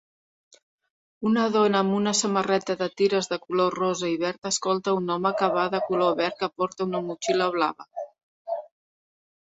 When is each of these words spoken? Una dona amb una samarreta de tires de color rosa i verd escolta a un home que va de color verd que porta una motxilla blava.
Una 1.31 1.43
dona 1.55 1.81
amb 1.85 1.97
una 1.97 2.13
samarreta 2.21 2.77
de 2.79 2.89
tires 3.03 3.31
de 3.35 3.39
color 3.45 3.77
rosa 3.81 4.11
i 4.15 4.17
verd 4.25 4.51
escolta 4.53 4.93
a 4.95 4.99
un 5.03 5.15
home 5.17 5.35
que 5.43 5.53
va 5.59 5.69
de 5.77 5.85
color 5.93 6.19
verd 6.25 6.41
que 6.43 6.53
porta 6.59 6.93
una 6.93 7.07
motxilla 7.13 7.55
blava. 7.59 7.91